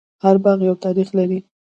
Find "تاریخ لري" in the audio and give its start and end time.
0.85-1.39